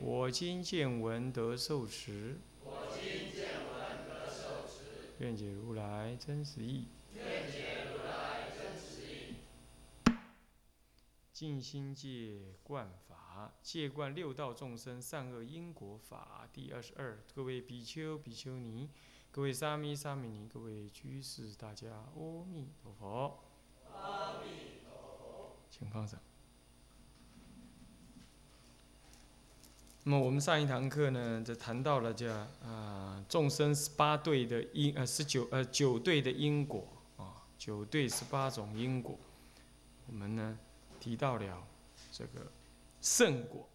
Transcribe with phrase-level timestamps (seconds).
[0.00, 2.38] 我今见闻得受持。
[2.64, 6.86] 我今见闻得受持愿解如来真实义。
[7.14, 9.34] 愿解如来真实义。
[11.32, 16.48] 净心戒观法，戒观六道众生善恶因果法。
[16.52, 18.90] 第二十二，各位比丘、比丘尼，
[19.32, 23.40] 各位沙弥、沙弥尼，各位居士，大家阿弥陀佛。
[23.92, 26.20] 阿弥陀佛，请放上。
[30.08, 32.32] 那么我们上一堂课呢，就谈到了这
[32.64, 39.18] 啊众生十八对的因呃十九呃九对的因果啊九对十八种因果，
[40.06, 40.58] 我们呢
[40.98, 41.62] 提到了
[42.10, 42.50] 这个
[43.02, 43.68] 圣果，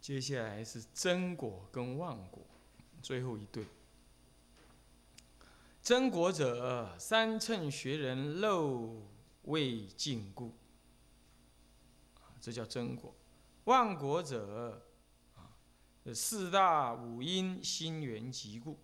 [0.00, 2.46] 接下来是真果跟妄果，
[3.02, 3.64] 最后一对。
[5.82, 9.02] 真果者，三乘学人漏
[9.46, 10.52] 未尽故，
[12.40, 13.12] 这叫真果；
[13.64, 14.86] 妄果者。
[16.14, 18.78] 四大五因心缘即故，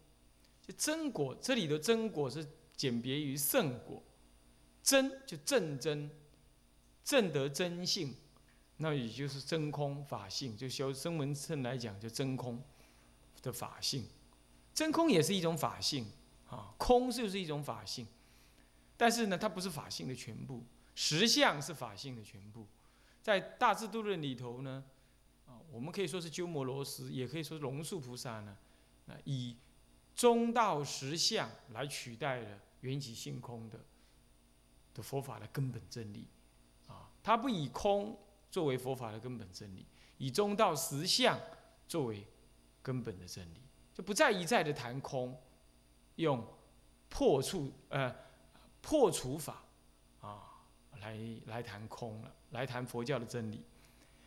[0.60, 1.34] 就真果。
[1.40, 4.02] 这里的真果是简别于圣果，
[4.82, 6.10] 真就正真，
[7.02, 8.14] 正得真性，
[8.76, 10.54] 那也就是真空法性。
[10.56, 12.62] 就修声闻乘来讲，就真空
[13.42, 14.06] 的法性。
[14.74, 16.06] 真空也是一种法性
[16.48, 18.06] 啊，空就是一种法性，
[18.96, 20.62] 但是呢，它不是法性的全部。
[20.94, 22.66] 实相是法性的全部，
[23.22, 24.84] 在大智度论里头呢。
[25.46, 28.56] 啊，我们可以说是鸠摩罗什，也可以说是龙树菩萨呢。
[29.06, 29.56] 啊，以
[30.14, 33.78] 中道实相来取代了缘起性空的
[34.94, 36.26] 的佛法的根本真理。
[36.88, 38.18] 啊，他不以空
[38.50, 39.86] 作为佛法的根本真理，
[40.18, 41.38] 以中道实相
[41.86, 42.26] 作为
[42.82, 43.60] 根本的真理，
[43.92, 45.36] 就不再一再的谈空，
[46.16, 46.46] 用
[47.08, 48.14] 破处呃
[48.80, 49.62] 破除法
[50.20, 50.62] 啊
[51.00, 53.62] 来来谈空了，来谈佛教的真理。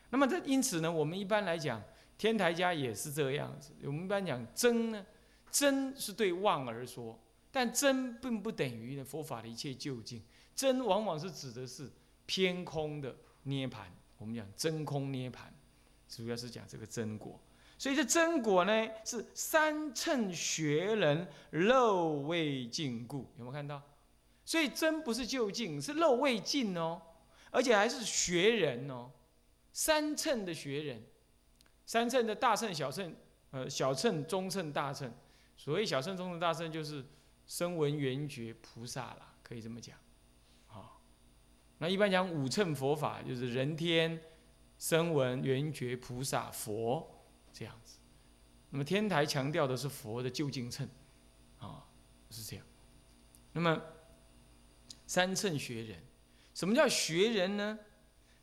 [0.09, 1.81] 那么这因此呢，我们一般来讲，
[2.17, 3.71] 天台家也是这样子。
[3.83, 5.05] 我们一般讲真呢，
[5.51, 7.19] 真是对妄而说，
[7.51, 10.21] 但真并不等于呢佛法的一切究竟。
[10.55, 11.89] 真往往是指的是
[12.25, 13.91] 偏空的涅盘。
[14.17, 15.53] 我们讲真空涅盘，
[16.09, 17.39] 主要是讲这个真果。
[17.77, 23.19] 所以这真果呢，是三乘学人漏未尽故。
[23.37, 23.81] 有没有看到？
[24.43, 27.01] 所以真不是究竟，是漏未尽哦，
[27.51, 29.09] 而且还是学人哦。
[29.79, 31.01] 三乘的学人，
[31.85, 33.15] 三乘的大乘、小乘，
[33.51, 35.09] 呃，小乘、中乘、大乘。
[35.55, 37.05] 所谓小乘、中乘、大乘，就是
[37.47, 39.97] 声闻缘觉菩萨啦，可以这么讲。
[40.67, 41.01] 好，
[41.77, 44.21] 那一般讲五乘佛法，就是人天、
[44.77, 47.23] 声闻、缘觉、菩萨、佛
[47.53, 47.99] 这样子。
[48.71, 50.85] 那么天台强调的是佛的究竟乘，
[51.57, 51.87] 啊，
[52.29, 52.65] 是这样。
[53.53, 53.81] 那么
[55.07, 56.03] 三乘学人，
[56.53, 57.79] 什么叫学人呢？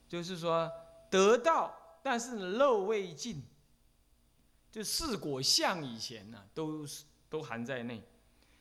[0.09, 0.73] 就是说。
[1.11, 3.43] 得到，但是漏未尽，
[4.71, 6.87] 就四果相以前呢，都
[7.29, 8.03] 都含在内。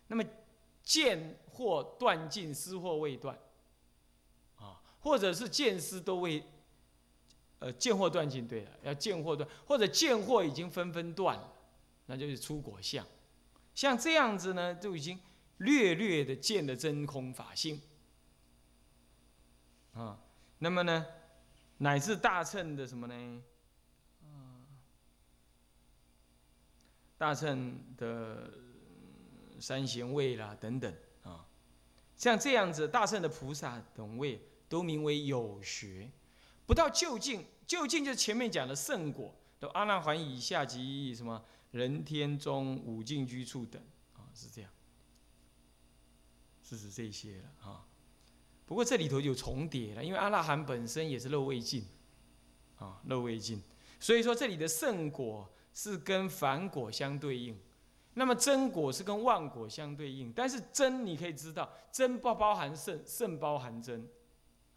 [0.07, 0.23] 那么
[0.83, 3.37] 见或断尽，思或未断，
[4.57, 6.43] 啊，或者是见思都未，
[7.59, 11.53] 呃，见或断尽，对了，要见或断，或者见或已经纷纷断了，
[12.05, 13.05] 那就是出果相。
[13.73, 15.19] 像这样子呢，就已经
[15.57, 17.81] 略略的见了真空法性，
[19.93, 20.19] 啊，
[20.59, 21.05] 那么呢？
[21.77, 23.43] 乃至大乘的什么呢？
[27.17, 28.51] 大乘的
[29.57, 30.93] 三贤位啦，等等
[31.23, 31.47] 啊，
[32.17, 36.11] 像这样子，大乘的菩萨等位都名为有学，
[36.65, 41.41] 不到究竟，究竟就是前面讲的圣果，都阿那含以下及什么
[41.71, 43.81] 人天中五境居处等
[44.13, 44.69] 啊，是这样，
[46.61, 47.87] 是指这些了啊。
[48.65, 51.85] 不过这里头有重叠了，因为阿那含本身也是漏未尽，
[52.77, 53.61] 啊，漏未尽，
[53.99, 57.55] 所以说这里的圣果是跟凡果相对应，
[58.15, 60.33] 那么真果是跟万果相对应。
[60.33, 64.09] 但是真你可以知道，真不包含圣，圣包含真，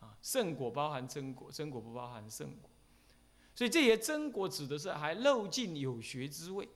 [0.01, 2.69] 啊，圣果包含真果，真果不包含圣果，
[3.55, 6.69] 所以这些真果指的是还漏尽有学之位，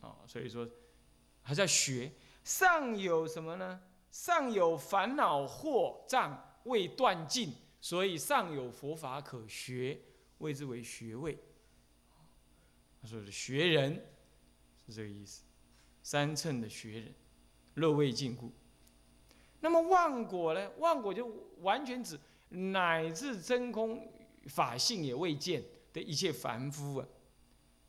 [0.00, 0.68] 啊，所以说
[1.42, 2.10] 还在学，
[2.42, 3.80] 上有什么呢？
[4.10, 10.00] 尚有烦恼惑障未断尽，所以尚有佛法可学，
[10.38, 11.38] 谓之为学位。
[13.00, 13.94] 他说是学人，
[14.86, 15.42] 是这个意思。
[16.02, 17.14] 三乘的学人，
[17.74, 18.52] 肉未尽故。
[19.60, 20.70] 那么妄果呢？
[20.78, 21.26] 妄果就
[21.60, 22.18] 完全指
[22.48, 24.10] 乃至真空
[24.46, 27.06] 法性也未见的一切凡夫啊。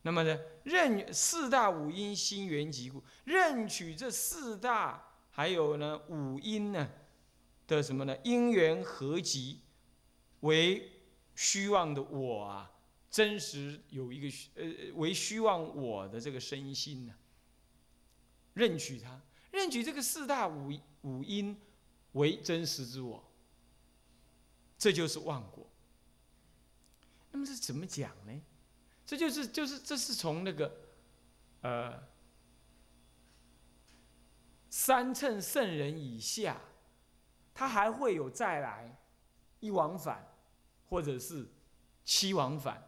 [0.03, 6.87] 那么呢，任四大五音心缘即故，任取这四大还有呢五因呢
[7.65, 8.15] 的什么呢？
[8.23, 9.61] 因缘合集
[10.41, 10.91] 为
[11.35, 12.71] 虚妄的我啊，
[13.09, 17.15] 真实有一个呃为虚妄我的这个身心呢，
[18.53, 19.19] 任取它，
[19.51, 21.57] 任取这个四大五五因。
[22.13, 23.23] 为真实之我，
[24.77, 25.65] 这就是妄果。
[27.31, 28.41] 那么是怎么讲呢？
[29.05, 30.75] 这就是就是这是从那个，
[31.61, 32.03] 呃，
[34.71, 36.57] 三乘圣人以下，
[37.53, 38.97] 他还会有再来
[39.59, 40.25] 一往返，
[40.89, 41.45] 或者是
[42.03, 42.81] 七往返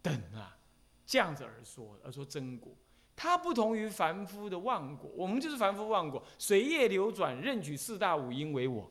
[0.00, 0.56] 等啊，
[1.04, 2.72] 这样子而说而说真果。
[3.16, 8.90] 它不同于凡夫的妄果，我们就是凡夫妄果，随业流转，任取四大五因为我。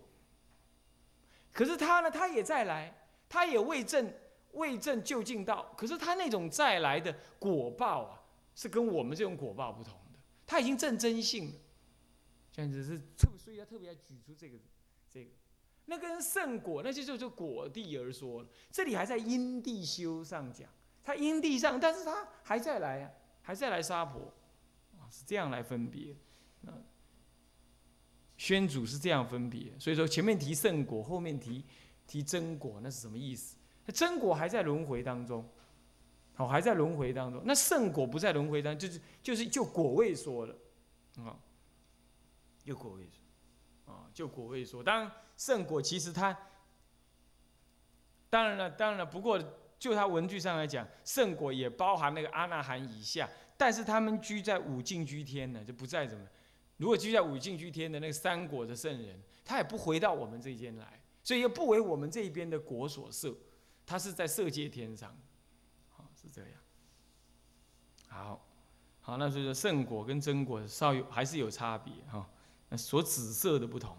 [1.51, 4.13] 可是他呢，他也再来，他也未证
[4.53, 8.21] 未证就近道，可是他那种再来的果报啊，
[8.55, 10.19] 是跟我们这种果报不同的。
[10.45, 11.55] 他已经证真性了，
[12.53, 14.57] 这样子是特，所以要特别要举出这个
[15.11, 15.31] 这个，
[15.87, 18.47] 那跟圣果，那就就就果地而说了。
[18.71, 20.69] 这里还在因地修上讲，
[21.03, 23.11] 他因地上，但是他还在来啊。
[23.45, 24.33] 还在来杀婆，
[25.11, 26.15] 是这样来分别，
[26.65, 26.71] 啊，
[28.37, 31.61] 宣主是这样分别，所以说前面提圣果，后面提
[32.07, 33.57] 提真果，那是什么意思？
[33.85, 35.45] 那真果还在轮回当中，
[36.35, 37.43] 好，还在轮回当中。
[37.43, 40.55] 那圣果不在轮回当中，就是就是就果位说了，
[41.17, 41.37] 啊，
[42.65, 44.83] 就果位说，啊，就果位说。
[44.83, 46.37] 当然圣果其实它，
[48.29, 49.41] 当然了，当然了，不过。
[49.79, 56.25] 就他文句上来讲，圣果也包含那个阿那含以下，但是他们居在五境居天呢，就不再怎么。
[56.77, 63.35] 如果居在五境居天的那个三果的圣人，他也不回到我们这间来，所以又不为我们这一边的果所摄，
[63.85, 65.13] 他是在色界天上，
[65.89, 66.51] 好是这样。
[68.07, 68.47] 好，
[69.01, 72.25] 好，那所以说圣果跟真果稍有还是有差别哈，
[72.77, 73.97] 所紫色的不同。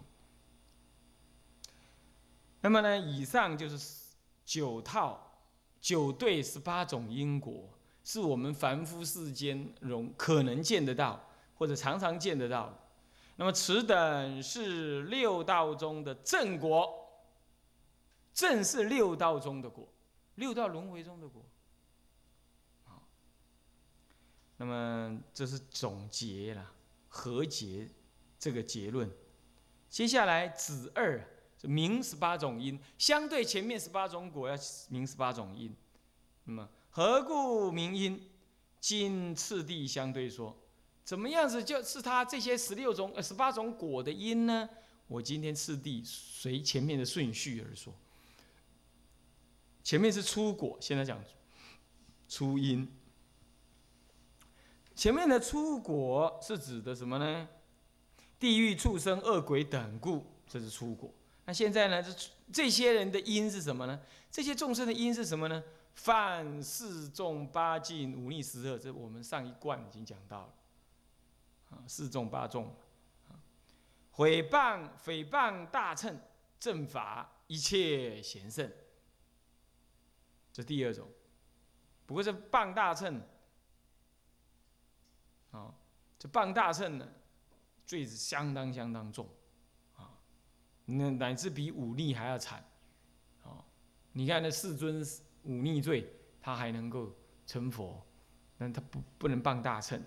[2.61, 4.03] 那么呢，以上就是
[4.45, 5.21] 九套。
[5.81, 7.69] 九对十八种因果，
[8.03, 12.75] 是我们凡夫世间容可能见得到，或者常常见得到。
[13.35, 16.91] 那么此等是六道中的正果，
[18.33, 19.87] 正是六道中的果，
[20.33, 21.45] 六道轮回中的果。
[22.85, 23.07] 好，
[24.57, 26.71] 那么这是总结了，
[27.07, 27.87] 和解
[28.45, 29.09] 这个结论。
[29.89, 31.19] 接下来子二。
[31.63, 34.55] 明十八种因，相对前面十八种果要
[34.89, 35.75] 明十八种因。
[36.43, 38.21] 那么何故明因？
[38.79, 40.55] 今次第相对说，
[41.03, 44.69] 怎么样子就是他这些十六种呃十八种果的因呢？
[45.07, 47.91] 我今天次第随前面的顺序而说。
[49.83, 51.19] 前面是初果，现在讲
[52.29, 52.87] 初因。
[54.93, 57.49] 前面的初果是指的什么呢？
[58.39, 61.13] 地狱畜生恶鬼等故，这是出果。
[61.45, 62.01] 那现在呢？
[62.01, 63.99] 这这些人的因是什么呢？
[64.31, 65.63] 这些众生的因是什么呢？
[65.93, 70.53] 犯四众八禁五逆十恶，这我们上一贯已经讲到了。
[71.69, 72.65] 啊，四众八众，
[73.29, 73.39] 啊
[74.11, 76.19] 毁谤诽谤大乘
[76.59, 78.69] 正法一切贤圣，
[80.51, 81.07] 这第二种。
[82.05, 83.21] 不过这谤大乘，
[85.51, 85.73] 啊，
[86.19, 87.07] 这谤大乘呢，
[87.85, 89.27] 罪是相当相当重。
[89.95, 90.11] 啊
[90.85, 92.63] 那乃至比忤逆还要惨，
[93.41, 93.65] 哦，
[94.11, 95.03] 你看那世尊
[95.43, 96.07] 忤逆罪，
[96.39, 97.11] 他还能够
[97.47, 98.05] 成佛，
[98.57, 99.99] 但他不不能傍大乘，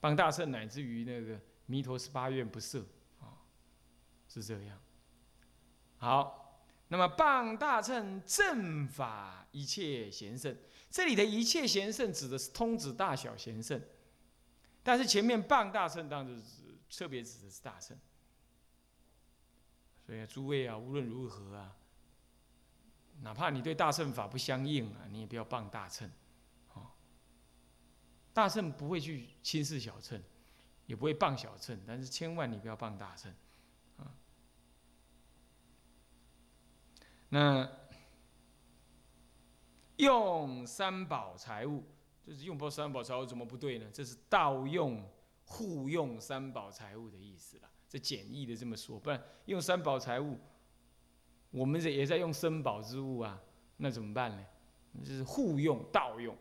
[0.00, 2.82] 傍大乘乃至于那个弥陀十八愿不赦，
[3.20, 3.36] 啊，
[4.26, 4.78] 是这样。
[5.98, 10.56] 好，那么傍大乘正法一切贤圣，
[10.90, 13.78] 这里的一切贤圣指的是通指大小贤圣，
[14.86, 17.98] 但是前面傍大圣当然是特别指的是大圣。
[20.06, 21.76] 所以诸位啊，无论如何啊，
[23.20, 26.08] 哪怕你对大乘法不相应啊，你也不要傍大乘，
[26.74, 26.86] 哦。
[28.32, 30.22] 大圣不会去轻视小乘，
[30.86, 33.34] 也不会傍小乘，但是千万你不要傍大乘，
[33.96, 34.14] 啊。
[37.28, 37.68] 那
[39.96, 41.82] 用三宝财物，
[42.26, 43.86] 就是用不三宝财物怎么不对呢？
[43.92, 45.00] 这是盗用、
[45.44, 47.70] 互用三宝财物的意思了。
[47.88, 50.36] 这简易的这么说，不然用三宝财物，
[51.52, 53.40] 我们这也在用生宝之物啊，
[53.76, 54.44] 那怎么办呢？
[55.04, 56.36] 就是互用盗用。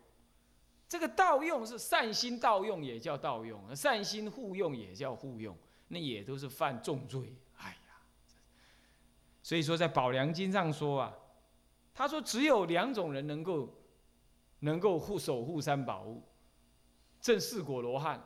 [0.87, 5.55] 这个盗用是善心盗用，也叫盗用；善心互用也叫互用，
[5.89, 7.35] 那也都是犯重罪。
[7.57, 8.01] 哎呀，
[9.43, 11.13] 所以说在《宝梁经》上说啊，
[11.93, 13.69] 他说只有两种人能够
[14.65, 16.23] 能够护守护三宝物：
[17.21, 18.19] 正四果罗汉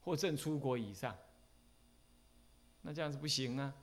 [0.00, 1.14] 或正出国以上。
[2.80, 3.74] 那这样子不行啊。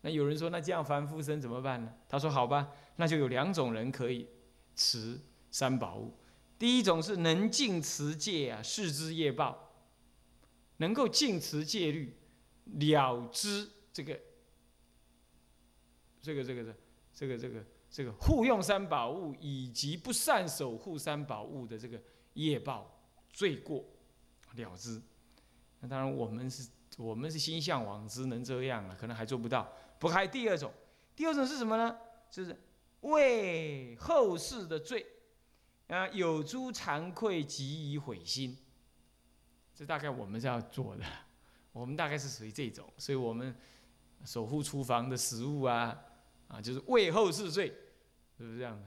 [0.00, 1.94] 那有人说，那这样凡夫身怎么办呢？
[2.08, 4.26] 他说：好吧，那就有两种人可以
[4.74, 6.14] 持三宝物。
[6.58, 9.74] 第一种是能尽持戒啊，视之业报，
[10.78, 12.16] 能够尽持戒律，
[12.64, 14.18] 了知这个
[16.22, 16.74] 这个这个这
[17.12, 22.00] 这个这个这个这个护用三宝物以及不善守护三宝物的这个
[22.34, 22.88] 业报
[23.32, 23.84] 罪过
[24.54, 25.02] 了之。
[25.80, 29.70] 那当然，我们是我们是心向往之，能这样啊，可能还做不到。
[29.98, 30.72] 不还第二种，
[31.16, 31.98] 第二种是什么呢？
[32.30, 32.56] 就是
[33.00, 35.04] 为后世的罪
[35.88, 38.56] 啊，有诸惭愧，及以悔心。
[39.74, 41.04] 这大概我们是要做的，
[41.72, 43.54] 我们大概是属于这种，所以我们
[44.24, 45.98] 守护厨房的食物啊，
[46.50, 47.68] 啊，就是为后世罪，
[48.36, 48.86] 是不是这样的？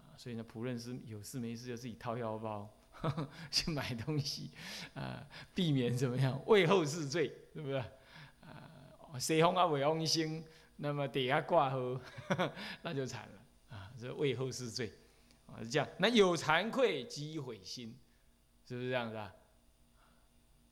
[0.00, 2.70] 啊，所以呢，仆人是有事没事就自己掏腰包
[3.50, 4.52] 去买东西，
[4.94, 7.74] 啊，避免怎么样为后世罪，是不是？
[7.74, 10.42] 啊西方啊，未风生，
[10.76, 12.00] 那么底下挂号，
[12.80, 13.92] 那就惨了啊！
[14.00, 14.90] 这为后世罪
[15.46, 15.86] 啊，是这样。
[15.98, 17.94] 那有惭愧即悔心，
[18.66, 19.30] 是不是这样子啊？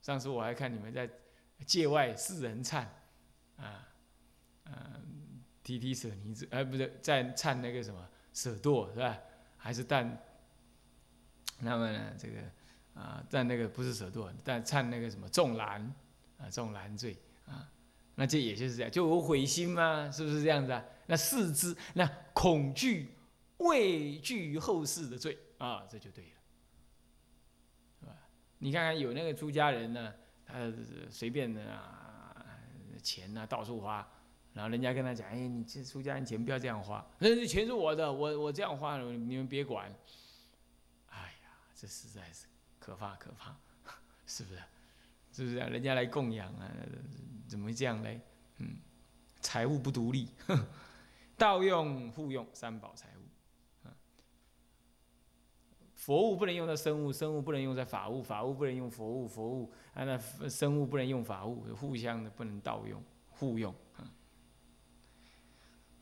[0.00, 1.10] 上次我还看你们在
[1.66, 2.82] 界外四人唱
[3.58, 3.86] 啊，
[4.64, 4.99] 嗯，
[5.62, 9.18] 提提舍尼子，哎，不是在唱那个什么舍堕是吧？
[9.56, 10.18] 还是但
[11.60, 12.40] 那么呢，这个
[12.94, 15.82] 啊，但那个不是舍堕，但唱那个什么重蓝
[16.38, 17.70] 啊，重蓝罪啊。
[18.14, 20.10] 那这也就是这样，就有悔心吗？
[20.10, 20.84] 是不是这样子啊？
[21.06, 23.14] 那四肢，那恐惧、
[23.58, 26.30] 畏惧于后世的罪啊，这就对了，
[28.00, 28.12] 是吧？
[28.58, 30.12] 你看看有那个出家人呢，
[30.44, 30.72] 他
[31.10, 32.44] 随便的啊，
[33.02, 34.06] 钱呢到处花，
[34.52, 39.92] 然后人家跟他讲，哎，你这出家人钱不要这样花，那这钱是我的，我我这样花，你们别管。
[41.08, 42.46] 哎呀，这实在是
[42.78, 43.56] 可怕可怕，
[44.26, 44.60] 是不是？
[45.32, 45.68] 是不是啊？
[45.68, 46.68] 人家来供养啊？
[47.48, 48.20] 怎么会这样嘞？
[48.58, 48.76] 嗯，
[49.40, 50.28] 财物不独立，
[51.38, 53.88] 盗用、互用三宝财物，
[55.94, 63.72] 佛物不能用在生物，生物不能用在法物，法物不能用佛物，佛物啊那生物不能用法物，互相的不能盗用、互用。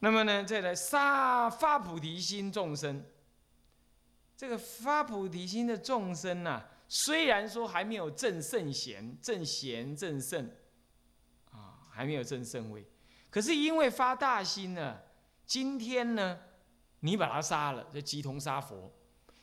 [0.01, 3.05] 那么呢，再来杀发菩提心众生，
[4.37, 10.51] 这个发菩提心的众生呐，虽然说还没有正圣贤、正贤、正圣。
[11.51, 12.87] 啊还没有正圣位，
[13.29, 15.01] 可是因为发大心呢，
[15.45, 16.39] 今天呢，
[17.01, 18.93] 你把他杀了，就即同杀佛。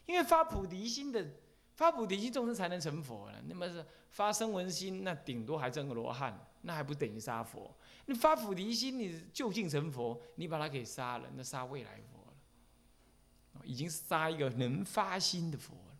[0.05, 1.27] 因为发菩提心的，
[1.73, 3.41] 发菩提心众生才能成佛了。
[3.47, 7.73] 那么是发声闻心，那顶多还证个罗汉，那还不等于杀佛？
[8.07, 15.97] 你发菩提心，你就近成佛，你把他给杀了，那杀未来佛了，已经杀一个能发心的佛了。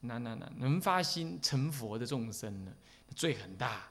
[0.00, 2.72] 那那那能发心成佛的众生呢，
[3.16, 3.88] 罪很大。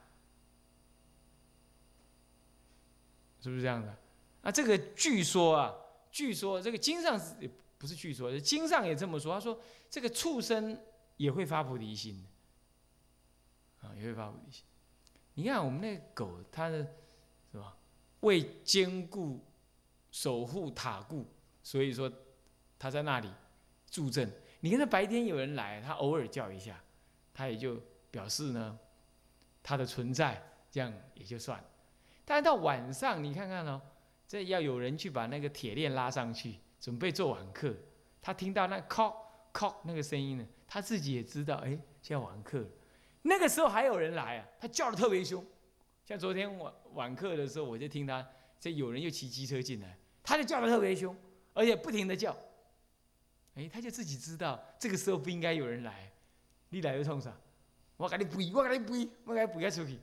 [3.40, 3.94] 是不是这样的？
[4.42, 5.74] 啊，这个据说啊，
[6.10, 8.38] 据说这个经上是不是据说？
[8.40, 9.34] 经上也这么说。
[9.34, 10.80] 他说这个畜生
[11.16, 12.24] 也会发菩提心
[13.82, 14.64] 啊，也会发菩提心。
[15.34, 16.78] 你看我们那个狗，它的
[17.50, 17.76] 是吧？
[18.20, 19.40] 为坚固
[20.10, 21.26] 守护塔固，
[21.62, 22.10] 所以说
[22.78, 23.28] 它在那里
[23.90, 24.30] 助阵。
[24.60, 26.80] 你看，它白天有人来，它偶尔叫一下，
[27.34, 27.78] 它也就
[28.10, 28.78] 表示呢，
[29.62, 31.62] 它的存在，这样也就算。
[32.24, 33.80] 但是到晚上，你看看哦，
[34.26, 37.74] 这要有人去把那个铁链拉上去，准备做晚课。
[38.22, 39.14] 他听到那敲
[39.52, 42.64] 敲那个声音呢，他自己也知道，哎，现在晚课。
[43.26, 45.42] 那个时候还有人来啊，他叫的特别凶。
[46.04, 48.26] 像昨天晚晚课的时候，我就听他，
[48.60, 51.16] 这有人又骑机车进来，他就叫的特别凶，
[51.54, 52.36] 而且不停的叫。
[53.54, 56.12] 哎，他就自己知道这个时候不应该有人来，
[56.68, 57.34] 你来又冲啥？
[57.96, 59.98] 我给你背，我给你背，我给你背他出去。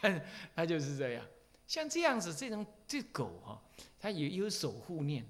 [0.00, 0.20] 他
[0.56, 1.24] 他就是这样，
[1.68, 3.62] 像这样子，这种这狗哈，
[4.00, 5.24] 它也有守护念。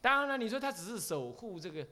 [0.00, 1.86] 当然了，你说它只是守护这个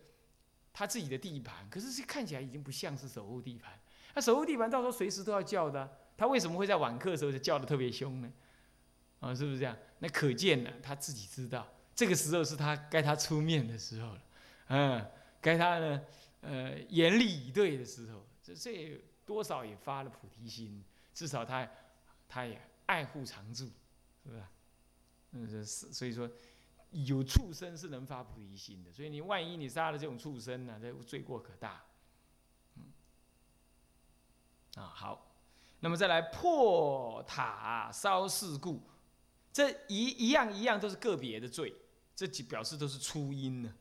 [0.73, 3.79] 它自己的地盘，可是这看起来已经不像是守护地盘。
[4.19, 8.33] 那守护地盘到时候随时都要叫的，他为什么会在晚课的时候就叫的特别凶呢？
[9.21, 9.77] 啊，是不是这样？
[10.01, 14.23] 那可见呢，他自己知道这个时候是他该他出面的时候了，
[14.71, 15.07] 嗯，
[15.41, 16.03] 该他呢
[16.41, 20.85] 呃严厉以对的时候，这这多少也发了菩提心。
[21.15, 21.71] 至少他，
[22.29, 23.67] 他也爱护常住，
[24.25, 24.43] 是不是？
[25.31, 26.29] 嗯，是所以说，
[26.91, 31.85] 有畜生是能发菩提心的，所以你万一你杀了这种畜生呢，这罪过可大。
[34.79, 35.27] 啊好，
[35.81, 38.81] 那么再来破塔烧事故，
[39.53, 41.75] 这一一样一样都是个别的罪，
[42.15, 43.75] 这几表示都是初因呢。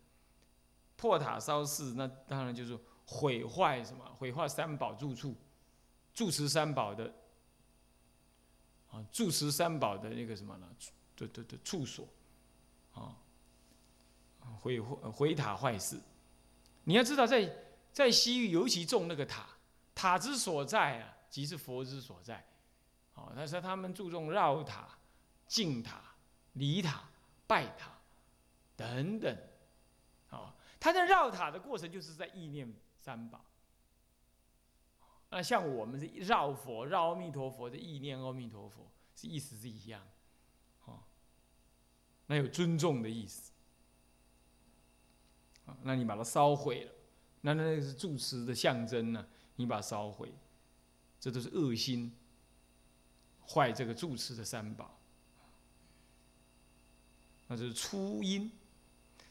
[0.96, 4.04] 破塔烧寺，那当然就是毁坏什么？
[4.18, 5.36] 毁坏三宝住处，
[6.14, 7.14] 住持三宝的
[8.90, 10.68] 啊，住持三宝的那个什么呢？
[11.16, 12.08] 对对对，处所。
[12.94, 13.16] 啊，
[14.60, 16.00] 毁毁塔坏事，
[16.86, 17.56] 你要知道，在
[17.92, 19.46] 在西域尤其重那个塔，
[19.98, 22.46] 塔之所在啊，即是佛之所在。
[23.16, 24.88] 哦，他说他们注重绕塔、
[25.48, 26.00] 敬塔、
[26.54, 27.10] 礼塔、
[27.48, 27.98] 拜塔
[28.76, 29.36] 等等。
[30.30, 33.44] 哦，他在绕塔的过程，就是在意念三宝。
[35.32, 40.08] 那像我们是绕佛、绕阿弥陀佛的意念阿弥陀佛，是意思是一样。
[40.86, 41.00] 哦
[42.28, 43.52] 那有尊重的意思，
[45.66, 46.92] 啊，那你把它烧毁了，
[47.42, 49.28] 那那个是住持的象征呢？
[49.58, 50.34] 你把它烧毁，
[51.20, 52.16] 这都是恶心，
[53.46, 54.98] 坏这个住持的三宝，
[57.48, 58.52] 那就是初因，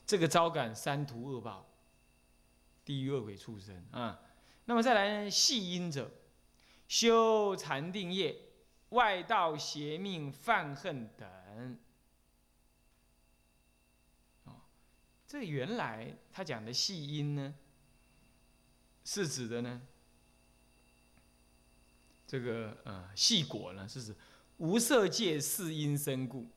[0.06, 1.66] 这个招感三途恶报，
[2.84, 4.20] 地狱恶鬼畜生啊。
[4.64, 5.30] 那么再来呢？
[5.30, 6.10] 细因者，
[6.88, 8.36] 修禅定业，
[8.90, 11.78] 外道邪命犯恨等。
[14.44, 14.60] 哦
[15.28, 17.54] 这原来他讲的细因呢，
[19.04, 19.82] 是指的呢，
[22.26, 24.14] 这个呃细果呢，是指
[24.56, 26.48] 无色界是因生故，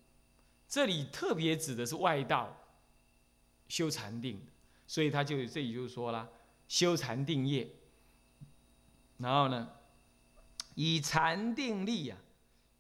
[0.68, 2.58] 这里特别指的是外道
[3.68, 4.42] 修禅定，
[4.88, 6.30] 所以他就这里就说了
[6.68, 7.70] 修禅定业，
[9.18, 9.70] 然后呢，
[10.76, 12.18] 以禅定力啊，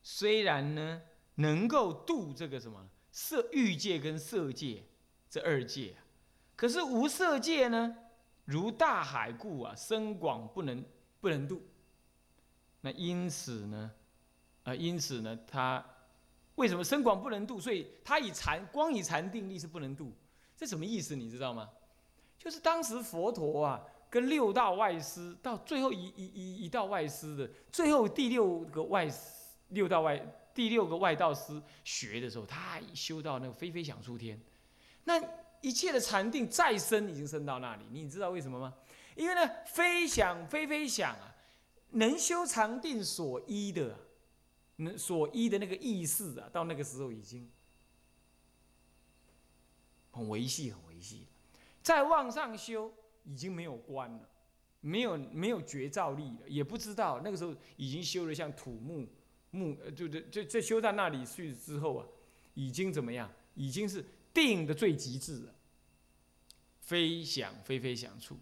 [0.02, 1.02] 虽然呢
[1.36, 4.84] 能够度这个什么色欲界跟色界。
[5.32, 5.96] 这二界，
[6.56, 7.96] 可是无色界呢，
[8.46, 10.84] 如大海故啊，深广不能
[11.22, 11.69] 不能度。
[12.82, 13.92] 那因此呢，
[14.64, 15.84] 啊，因此呢，他
[16.56, 17.60] 为什么深广不能度？
[17.60, 20.14] 所以他以禅光以禅定力是不能度。
[20.56, 21.16] 这什么意思？
[21.16, 21.70] 你知道吗？
[22.38, 29.18] 就是当时佛陀啊，跟六道外师到最后一一一一道外师的最后第六个外师
[29.70, 30.18] 六道外
[30.54, 34.40] 第六个外道师学的时候，他修到那个飞飞想出天。
[35.04, 35.22] 那
[35.62, 38.74] 一切的禅定再深，已经深到那里，你知道为什么吗？
[39.16, 41.29] 因为呢，飞想飞飞想啊，
[41.92, 43.98] 能修禅定所依的，
[44.78, 47.50] 能所依的那个意识啊，到那个时候已经
[50.12, 51.28] 很维系，很维系。
[51.82, 54.30] 再往上修，已经没有关了，
[54.82, 59.08] 没有没有觉照力了，也不知道那个时候已经修了像土木
[59.52, 62.08] 木，就就就就修到那里去之后啊，
[62.54, 63.32] 已经怎么样？
[63.56, 64.06] 已经是。
[64.32, 65.56] 定的最极致了，
[66.82, 68.38] 非想非非想处，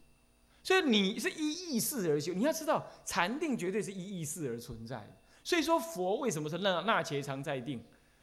[0.67, 2.33] 所以你是依意识而修。
[2.33, 5.15] 你要知道，禅定绝对是依意识而存在的。
[5.41, 7.81] 所以说，佛为什么是那那且常在定？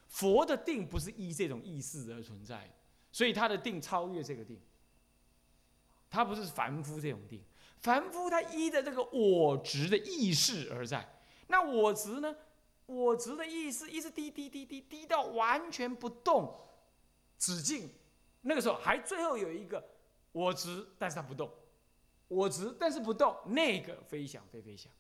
[0.09, 2.71] 佛的定不是依这种意识而存在，
[3.11, 4.61] 所以他的定超越这个定。
[6.11, 7.43] 他不是凡夫这种定，
[7.79, 11.19] 凡夫他依的这个我执的意识而在。
[11.47, 12.37] 那我执呢？
[12.85, 16.55] 我执的意识一直低低低低低到完全不动。
[17.39, 17.89] 止境，
[18.43, 19.83] 那个时候还最后有一个
[20.33, 21.51] 我执，但是他不动，
[22.29, 24.91] 我执但是不动，那个飞翔飞飞翔。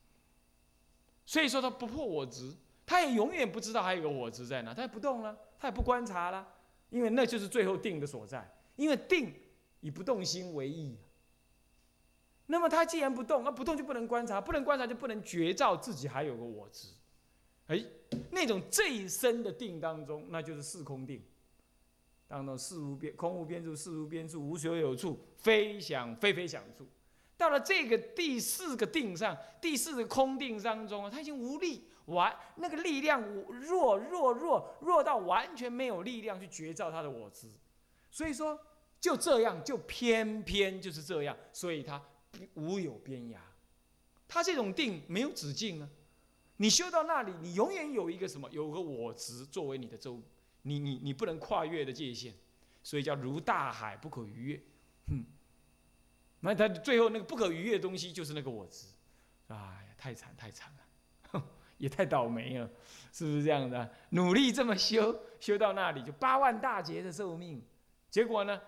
[1.26, 6.46] 所以说他不破我执，他也永远不知道还有个我执在哪，他也不动了，他也不观察了，
[6.90, 9.34] 因为那就是最后定的所在，因为定
[9.80, 10.96] 以不动心为意。
[12.46, 16.88] 那么他既然不动，那不动就不能观察，不能观察就不能觉照自己还有个我执，
[17.68, 17.82] 哎，
[18.30, 21.22] 那种最深的定当中，那就是四空定。
[22.26, 26.86] 当中事无边，空无边处，事无边处，无所有处，非想非非想处。
[27.36, 37.48] 到了这个第四个定上，第四个空定当中，他已经无力，完那个力量弱弱弱弱到完全没有力量去觉照他的我执。
[38.10, 38.58] 所以说，
[39.00, 42.00] 就这样，就偏偏就是这样，所以他
[42.54, 43.38] 无有边涯。
[44.28, 45.88] 他这种定没有止境啊。
[46.58, 50.22] 你修到那里，你永远有一个什么，有个我执作为你的周。
[50.62, 52.32] 你你你不能跨越的界限，
[52.82, 54.62] 所以叫如大海不可逾越。
[55.08, 55.24] 哼，
[56.44, 58.86] 那他最后那个不可逾越的东西就是那个我执。
[59.48, 60.70] 哎呀，太惨太惨
[61.32, 61.42] 了，
[61.78, 62.70] 也太倒霉了，
[63.12, 63.90] 是不是这样的？
[64.10, 67.62] 努力这么修，修到那里就八万大劫的寿命，
[68.10, 68.60] 结果呢，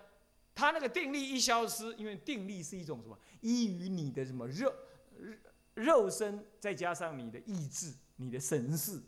[0.55, 3.17] 他那个定力一消失，因为定力是一种什么？
[3.41, 4.73] 依于你的什么肉
[5.75, 8.99] 肉身，再加上你的意志、你的神识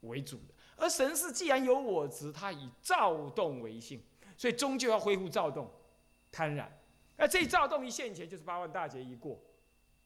[0.00, 0.54] 为主的。
[0.76, 4.02] 而神是既然有我执，它以躁动为性，
[4.38, 5.70] 所以终究要恢复躁动、
[6.32, 6.66] 贪婪。
[7.20, 9.38] 那这一躁动一现前，就是八万大劫一过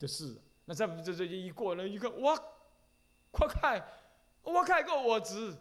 [0.00, 0.36] 的事。
[0.64, 2.36] 那这这这一过那，一个我，
[3.30, 3.86] 快看，
[4.42, 5.56] 我看过我执，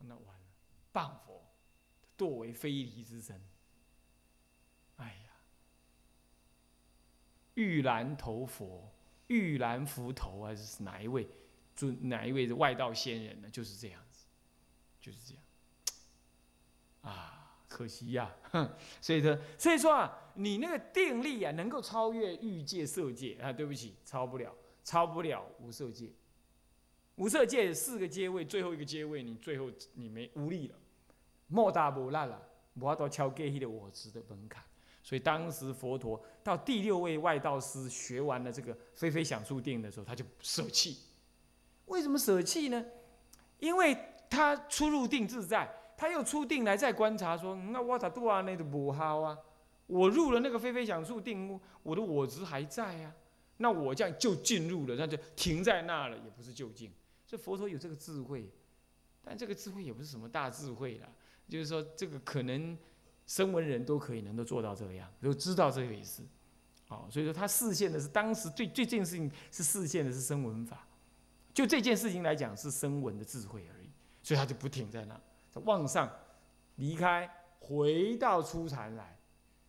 [0.00, 0.46] 那完了，
[0.92, 1.42] 谤佛，
[2.18, 3.40] 堕为非礼之身。
[4.96, 5.30] 哎呀，
[7.54, 8.92] 玉兰头佛，
[9.28, 11.26] 玉兰佛头还是哪一位
[11.74, 13.48] 尊哪一位的外道仙人呢？
[13.48, 14.26] 就是这样子，
[15.00, 15.42] 就是这样。
[17.00, 17.33] 啊，
[17.74, 18.32] 可惜呀，
[19.02, 26.08] 所以说，所以说啊，你那个定力啊，能够超越欲界、色界啊，对不起，超不了，超不了无色界。
[27.16, 30.76] 无色界四个阶位，最后一个阶位，你最后你没无力了，
[31.48, 32.40] 莫大无烂了，
[32.74, 34.62] 无法到超过迄个我执的门槛。
[35.02, 40.98] 所以当时佛陀到第六位外道师学完了这个非非想处定的时候，他就舍弃。
[41.86, 42.84] 为什么舍弃呢？
[43.58, 43.98] 因为
[44.30, 45.68] 他出入定自在。
[45.96, 48.40] 他又出定来再观察，说：“那我咋度啊？
[48.42, 49.38] 那都不好啊！
[49.86, 53.14] 我入了那个非非想处定，我的我执还在啊。
[53.58, 56.90] 那我这样就进入了，那就停在那了，也不是就近。
[57.26, 58.50] 所以佛陀有这个智慧，
[59.22, 61.08] 但这个智慧也不是什么大智慧了。
[61.48, 62.76] 就是说，这个可能
[63.26, 66.22] 声闻人都可以能够做到这个样，都知道这回事。
[66.88, 70.86] 哦，所以说他视线的是当时最最近事情是视线的是声闻法，
[71.52, 73.88] 就这件事情来讲是声闻的智慧而已，
[74.22, 75.20] 所以他就不停在那。”
[75.60, 76.10] 往上
[76.76, 79.16] 离开，回到初禅来，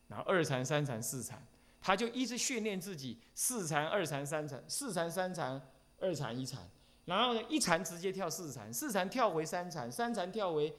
[0.07, 1.41] 然后二禅、三禅、四禅，
[1.81, 5.61] 他就一直训练自己四禅、二禅、三禅、四禅、三禅、
[5.99, 6.67] 二禅、一禅，
[7.05, 10.75] 然后呢一禅直接跳四禅，四禅跳回三禅，三禅跳回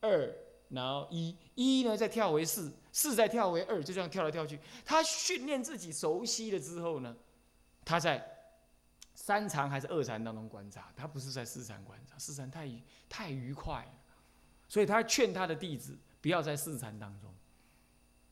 [0.00, 0.34] 二，
[0.70, 4.58] 然后一，一呢再跳回四，四再跳回二，就这样跳来跳去。
[4.84, 7.16] 他训练自己熟悉了之后呢，
[7.84, 8.22] 他在
[9.14, 12.68] 三禅还是二禅当中观察，他不是在四禅观察，四禅太
[13.08, 13.92] 太愉快了。
[14.68, 17.32] 所以他劝他的弟子不要在四禅当中，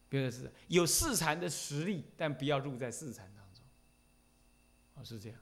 [0.08, 3.64] 不要是有四禅的实力，但不要入在四禅当中。
[4.94, 5.38] 哦，是这样。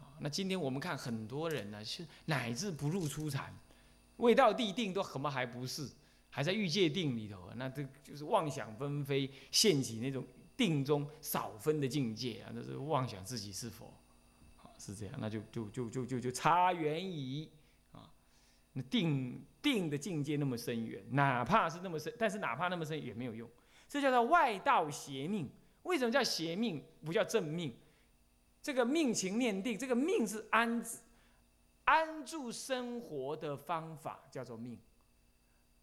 [0.00, 3.54] 啊，那今天我们看很多人呢，是乃至不入初禅，
[4.16, 5.88] 未到地定都什么还不是，
[6.30, 13.92] 还在欲界定里头，那这就是妄想纷飞，现起那种定中少分的境界啊，那是妄想自己是佛。
[14.76, 17.48] 是这样，那就就就就就就差远矣。
[17.92, 18.10] 啊
[18.72, 23.48] 那定定的境界那么深远，哪怕是那么深，但是哪怕那么深也没有用，
[23.88, 25.48] 这叫做外道邪命。
[25.84, 26.84] 为什么叫邪命？
[27.02, 27.74] 不叫正命？
[28.62, 30.82] 这个命情念定，这个命是安
[31.84, 34.78] 安住生活的方法，叫做命，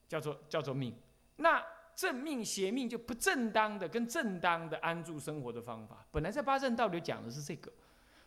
[0.08, 0.96] 叫做叫做命。
[1.38, 1.64] 那
[1.96, 6.06] 正命邪命就不正当的跟正当的安住生活的方法。
[6.12, 7.72] 本来在八正道里讲的是这个，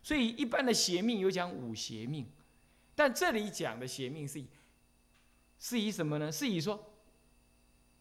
[0.02, 2.26] 所以一般的邪命有讲五邪命。
[2.94, 4.40] 但这里讲的邪命是，
[5.58, 6.30] 是以什么呢？
[6.30, 6.92] 是以说，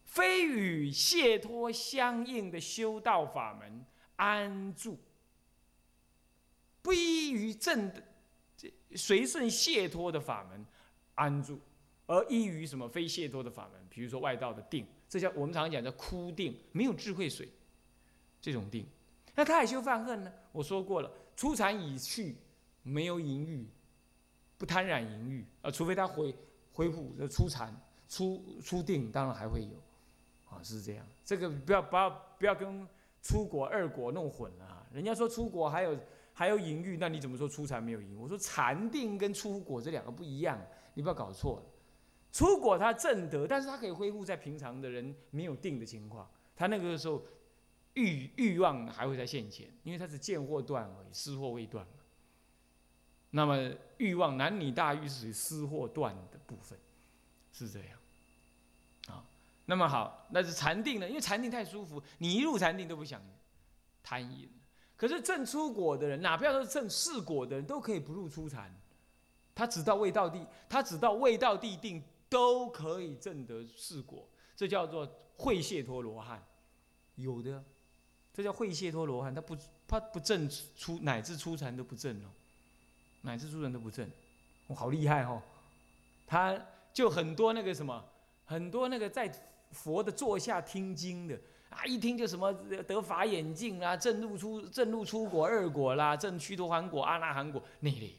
[0.04, 3.84] 非与解脱相应的修道法门
[4.16, 4.98] 安住，
[6.82, 8.02] 不依于正的
[8.94, 10.64] 随顺解脱的法门
[11.14, 11.58] 安住，
[12.06, 13.86] 而依于什么非解脱的法门？
[13.88, 17.48] 比如说外道的定，这叫我们常讲的枯定，没有智慧水，
[18.40, 18.86] 这种定。
[19.34, 20.32] 那他还修犯恨呢？
[20.52, 22.36] 我说过了，出禅已去，
[22.82, 23.66] 没有淫欲。
[24.56, 26.32] 不贪染淫欲啊，除非他回
[26.74, 27.74] 恢复的出禅、
[28.08, 29.76] 出出定，当然还会有，
[30.50, 31.06] 啊，是这样。
[31.24, 32.86] 这个不要不要不要跟
[33.22, 34.86] 出国二果弄混了啊。
[34.92, 35.98] 人家说出国还有
[36.32, 38.20] 还有淫欲，那你怎么说出禅没有淫？
[38.20, 40.60] 我说禅定跟出果这两个不一样，
[40.94, 41.66] 你不要搞错了。
[42.32, 47.22] 出果他正德，但是他可以恢复在平常的人没有定的情况，他那个时候
[47.92, 51.92] 欲欲望还会在现前，因为他是见惑断而已，思惑未断嘛。
[53.36, 56.78] 那么欲望男女大欲是属于私货断的部分，
[57.52, 57.98] 是这样，
[59.08, 59.24] 啊，
[59.66, 61.08] 那么好，那是禅定呢？
[61.08, 63.20] 因为禅定太舒服，你一入禅定都不想
[64.04, 64.48] 贪淫。
[64.96, 68.72] 可是正出果的人，哪怕说正四果的人，都可以不入初禅，
[69.52, 76.40] 他只到未到地，他只到未到地定都可以证得四果，这叫做会谢陀罗汉，
[77.16, 77.64] 有的，
[78.32, 79.56] 这叫会谢陀罗汉，他不
[79.88, 82.28] 他不正出乃至初禅都不正哦。
[83.24, 84.06] 乃至诸人都不正，
[84.66, 85.40] 我好厉害哦！
[86.26, 86.54] 他
[86.92, 88.04] 就很多那个什么，
[88.44, 89.30] 很多那个在
[89.72, 91.34] 佛的座下听经的
[91.70, 92.52] 啊，一听就什么
[92.86, 98.18] 得法眼镜啦，正入出正入出果二果啦，正须陀洹果阿那含果那类的，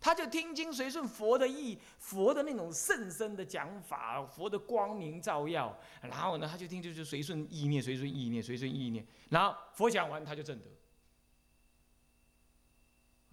[0.00, 10.64] 他就听经随顺佛的意，佛的那种甚深的讲法，佛的光明照耀，然后呢，他就听就是随顺意念，随顺意念，随顺意念，然后佛讲完他就正得。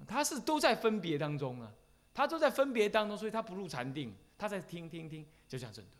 [0.07, 1.71] 他是都在分别当中啊，
[2.13, 5.91] 他都在分别当中，所以他不入禅定，他在听听听，就这样证得。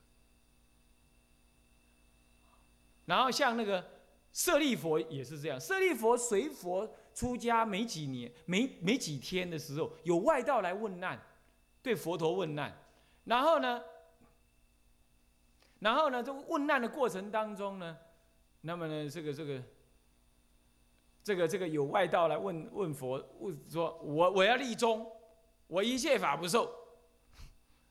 [3.05, 3.85] 然后像那个
[4.31, 11.19] 舍利佛也是这样，舍利佛随佛出家没几年，没没几天的时候，有外道来问难，
[11.81, 12.75] 对佛陀问难，
[13.25, 13.83] 然后呢，
[15.79, 17.97] 然后呢，这个问难的过程当中呢，
[18.61, 19.61] 那么呢，这个这个。
[21.29, 25.05] 这个这个有外道来问问佛，问说：“我我要立宗，
[25.67, 26.67] 我一切法不受。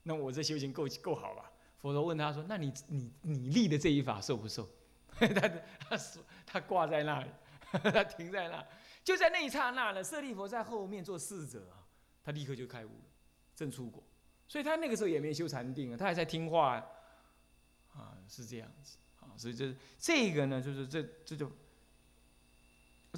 [0.02, 1.48] 那我这修行够够好吧？”
[1.78, 4.68] 佛陀问他说：“那你你你立的这一法受不受？”
[5.14, 5.48] 他
[5.88, 7.30] 他说他挂在那里，
[7.70, 8.66] 他停在那，
[9.04, 11.86] 就在那一刹那呢，舍利佛在后面做侍者啊，
[12.24, 13.04] 他立刻就开悟了，
[13.54, 14.02] 正出国。
[14.48, 16.84] 所以他那个时候也没修禅定啊，他还在听话
[17.92, 19.30] 啊，是这样子啊。
[19.36, 21.48] 所以这这个呢，就是这这就。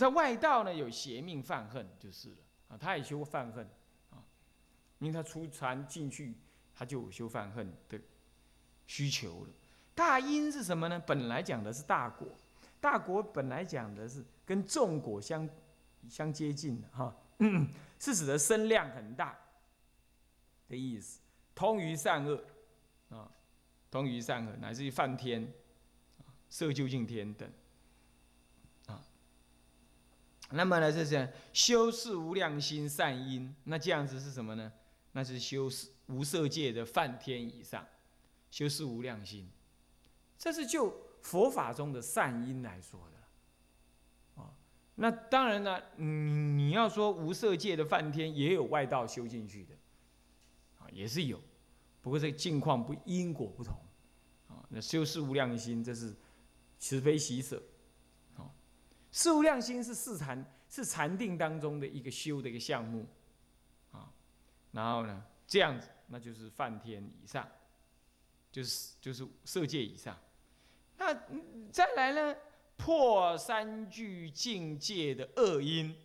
[0.00, 2.36] 在外道呢，有邪命犯恨就是了
[2.68, 3.68] 啊，他也修犯恨
[4.08, 4.16] 啊，
[4.98, 6.34] 因为他出禅进去，
[6.74, 8.00] 他就修犯恨的
[8.86, 9.50] 需求了。
[9.94, 10.98] 大因是什么呢？
[11.06, 12.26] 本来讲的是大果，
[12.80, 15.46] 大果本来讲的是跟众果相
[16.08, 17.14] 相接近的哈，
[18.00, 19.38] 是指的身量很大
[20.66, 21.20] 的意思，
[21.54, 22.42] 通于善恶
[23.10, 23.30] 啊，
[23.90, 25.52] 通于善恶，乃至于梵天、
[26.48, 27.52] 色究竟天等。
[30.52, 34.72] 那么呢，这是修饰无量心善因，那这样子是什么呢？
[35.12, 37.86] 那是修是无色界的梵天以上，
[38.50, 39.48] 修饰无量心，
[40.38, 44.42] 这是就佛法中的善因来说的。
[44.42, 44.50] 啊，
[44.96, 49.74] 那当然呢，你你要说无色界的梵天也有外道修进去的，
[50.78, 51.40] 啊，也是有，
[52.00, 53.76] 不过这个境况不因果不同，
[54.48, 56.14] 啊，那修饰无量心，这是
[56.78, 57.62] 慈悲喜舍。
[59.12, 63.06] 四无量心是四禅，是禅定当中的一个修的一个项目，
[63.90, 64.08] 啊，
[64.72, 67.48] 然后呢，这样子那就是梵天以上，
[68.52, 70.16] 就是就是色界以上，
[70.96, 71.12] 那
[71.72, 72.36] 再来呢，
[72.76, 75.96] 破三具境界的恶因，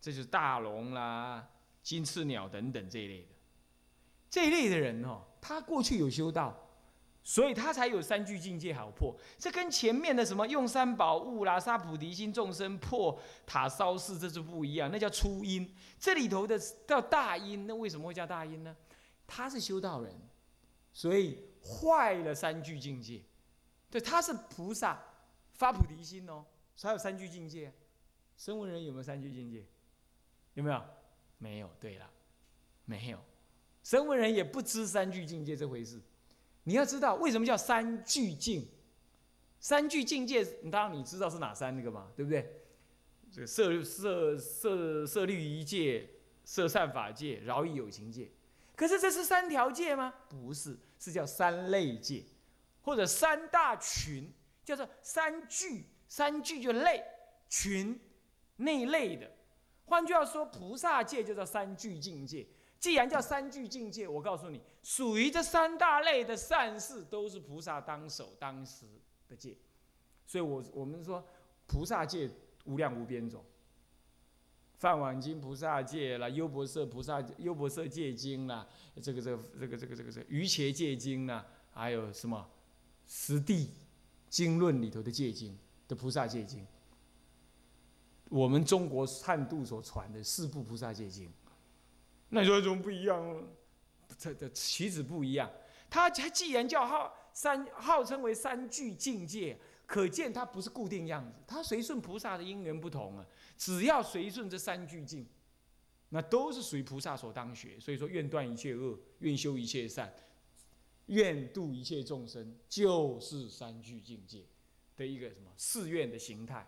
[0.00, 1.48] 这就是大龙啦、
[1.82, 3.28] 金翅鸟等等这一类的，
[4.30, 6.56] 这一类的人哦，他过去有修道。
[7.28, 14.90] 所以他才有三具境界好破，这跟前面的什么用三宝物啦、杀菩提心众生、破塔烧寺，这是不一样。
[14.90, 17.66] 那叫初因，这里头的叫大因。
[17.66, 18.74] 那为什么会叫大因呢？
[19.26, 20.10] 他是修道人，
[20.90, 23.20] 所以坏了三具境界。
[23.90, 24.98] 对，他是菩萨
[25.52, 26.42] 发菩提心哦，
[26.76, 27.70] 才有三具境界。
[28.38, 29.66] 声闻人有没有三具境界？
[30.54, 30.82] 有没有？
[31.36, 31.70] 没有。
[31.78, 32.08] 对了，
[32.86, 33.18] 没有。
[33.84, 36.00] 声闻人也不知三具境界这回事。
[36.68, 38.68] 你要知道为什么叫三聚境？
[39.58, 42.46] 三聚境界，当然你知道是哪三个嘛，对不对？
[43.32, 46.06] 这个色色色色律仪界、
[46.44, 48.30] 色善法界、饶益有情界。
[48.76, 50.12] 可是这是三条界吗？
[50.28, 52.22] 不是，是叫三类界，
[52.82, 54.30] 或者三大群，
[54.62, 55.86] 叫做三聚。
[56.06, 57.02] 三聚就类
[57.48, 57.98] 群
[58.56, 59.30] 内类的。
[59.86, 62.46] 换句话说，菩萨界就叫三聚境界。
[62.80, 68.86] 既然叫三聚境界，我告诉你，属于这三大类的善事，都是菩萨当守当时
[69.28, 69.56] 的戒。
[70.24, 71.26] 所以，我我们说
[71.66, 72.30] 菩萨戒
[72.66, 73.40] 无量无边种，
[74.76, 78.64] 《梵网经》菩萨戒啦，《优婆塞菩萨优婆塞戒经》啦，
[79.02, 82.48] 这个这个这个这个这个这《瑜伽戒经》啦，还有什么
[83.12, 83.70] 《十地
[84.28, 86.64] 经论》里头的戒经的菩萨戒经，
[88.28, 91.28] 我们中国汉度所传的四部菩萨戒经。
[92.30, 93.48] 那你说怎么不一样？
[94.18, 95.50] 这这棋子不一样。
[95.88, 101.38] 他他既然叫号三，号称为三聚境界，可见它不是固定样子。
[101.46, 103.26] 它随顺菩萨的因缘不同啊。
[103.56, 105.26] 只要随顺这三聚境，
[106.10, 107.80] 那都是属于菩萨所当学。
[107.80, 110.12] 所以说，愿断一切恶，愿修一切善，
[111.06, 114.44] 愿度一切众生，就是三聚境界
[114.96, 116.66] 的一个什么誓愿的形态，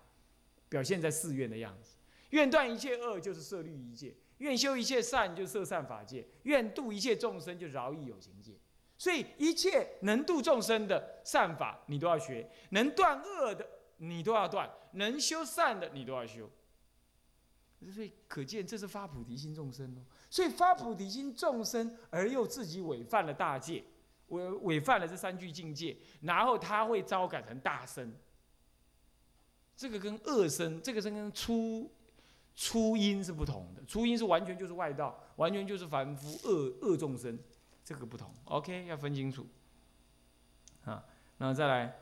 [0.69, 1.97] 表现在誓愿的样子。
[2.31, 4.15] 愿断一切恶，就是设律一界。
[4.41, 8.59] 愿修一切善，就摄善法界；愿度一切众生，就饶益有情界。
[8.97, 13.67] 所以，一切能度众生的善法，你都要学；能断恶的，
[13.99, 16.51] 你都要断；能修善的，你都要修。
[17.95, 20.01] 所以，可见这是发菩提心众生哦。
[20.29, 23.85] 所以，发菩提心众生，而又自己违犯了大戒，
[24.29, 28.15] 违违犯了这三句境界，然后他会招改成大生。
[29.77, 31.91] 这个跟恶生，这个是跟初。
[32.55, 37.39] 初音是不同的，初音是完全就是外道，完全就是凡夫恶恶众生，
[37.85, 38.31] 这个不同。
[38.45, 39.47] OK，要分清楚。
[40.85, 41.05] 啊，
[41.39, 41.97] 那再来，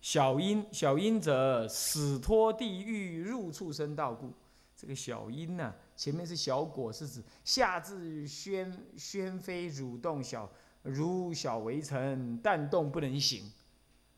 [0.00, 4.32] 小因小因者，死脱地狱，入畜生道故。
[4.76, 10.48] 这个小因呢，前面是小果，是指下至宣宣飞蠕动小，
[10.82, 13.52] 如小围城，但动不能行。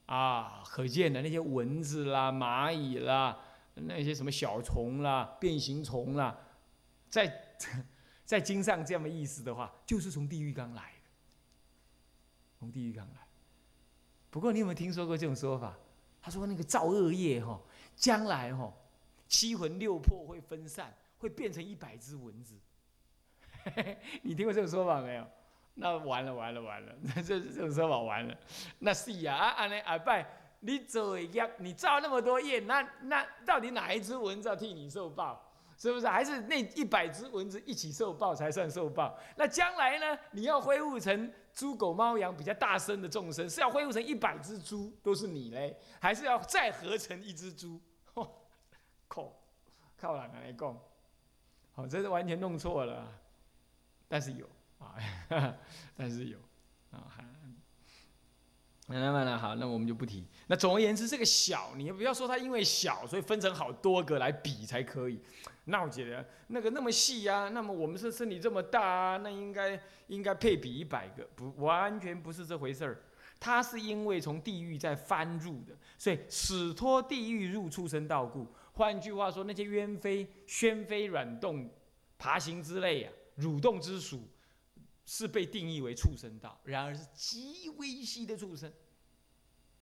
[0.05, 3.39] 啊，可见的那些蚊子啦、蚂蚁啦、
[3.75, 6.39] 那些什么小虫啦、变形虫啦，
[7.09, 7.57] 在
[8.25, 11.11] 在经上这样的意思的话，就是从地狱刚来的，
[12.59, 13.27] 从地狱刚来。
[14.31, 15.77] 不过你有没有听说过这种说法？
[16.23, 17.61] 他说那个造恶业哈，
[17.97, 18.73] 将来哈，
[19.27, 22.55] 七魂六魄会分散，会变成一百只蚊子。
[24.23, 25.27] 你听过这种说法没有？
[25.75, 28.37] 那完了完了完了，那 这这种说法完了。
[28.81, 30.27] 那是呀啊啊那阿拜，
[30.61, 35.47] 你做业，你造那么多业，那那到底哪一只蚊子要替你受报？
[35.77, 36.07] 是不是？
[36.07, 39.19] 还是那一百只蚊子一起受报才算受报？
[39.37, 40.19] 那将来呢？
[40.33, 47.81] 你要恢复成猪狗猫羊比较大声的众生，是要恢复成一百只猪都是你嘞，还是要再合成一只猪？
[49.09, 49.33] 靠，
[49.97, 50.79] 靠哪个来供？
[51.73, 53.11] 好，这是完全弄错了。
[54.07, 54.47] 但是有
[54.79, 54.95] 啊，
[55.97, 56.39] 但是有
[56.91, 57.09] 啊，
[58.99, 60.27] 那么呢，好，那我们就不提。
[60.49, 65.21] 那总而言之，这个小，你也不要说它因为小，所以分成好多个来比才可以。
[65.67, 73.03] 那我觉得那个那么细啊，那么我们是身体这么大啊，那应该应该配比一百个，不完全不是这回事儿。
[73.39, 78.47] 它是因为从地狱再翻入的，所以始托地狱入畜生道故。
[78.73, 81.71] 换句话说，那些鸢飞、宣飞、软动、
[82.19, 83.13] 爬行之类啊。
[83.39, 84.29] 蠕动之属
[85.13, 88.73] 是被定义为畜生道，然而是极微细的畜生，